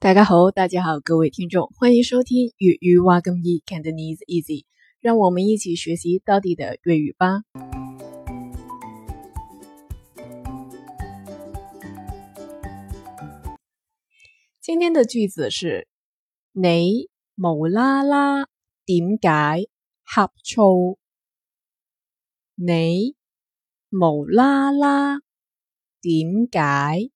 [0.00, 4.64] 大家好，大家好，各位听众，欢迎收听粤语挖根易 Cantonese Easy，
[5.00, 7.42] 让我们一起学习到底的粤语吧。
[14.60, 15.88] 今天的句子是：
[16.52, 18.46] 你无啦啦
[18.84, 19.68] 点解
[20.04, 20.96] 呷醋？
[22.54, 23.16] 你
[23.90, 25.22] 无啦啦
[26.00, 27.10] 点解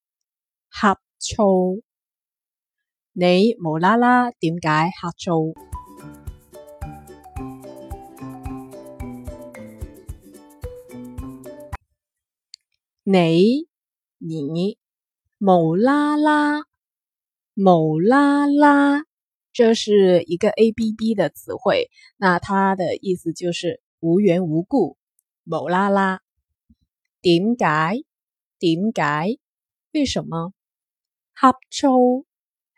[0.68, 1.84] 呷醋？
[3.14, 5.52] 你无啦啦点解呷醋？
[13.04, 13.68] 你
[14.16, 14.78] 你
[15.38, 16.64] 无啦啦
[17.54, 19.04] 无啦啦，
[19.52, 24.96] 这是一个 A B B 的词汇，那它的意思就是无缘无故，
[25.44, 26.22] 无啦啦。
[27.20, 28.06] 点解？
[28.58, 29.38] 点解？
[29.92, 30.54] 为什么？
[31.34, 32.24] 呷醋。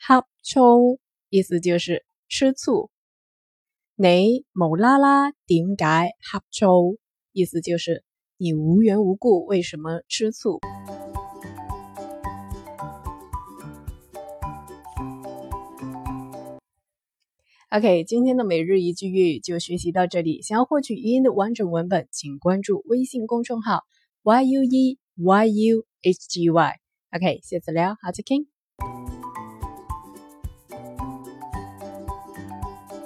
[0.00, 2.90] 呷醋意思就是吃醋，
[3.96, 5.84] 你无啦啦点解
[6.20, 6.98] 呷醋？
[7.32, 8.04] 意思就是
[8.36, 10.60] 你无缘无故为什么吃醋
[17.70, 20.42] ？OK，今天的每日一句粤语就学习到这里。
[20.42, 23.82] 想要获取语音的完整文本，请关注微信公众号
[24.22, 26.72] y u e y u h g y。
[27.10, 28.46] OK，下次聊，好再见。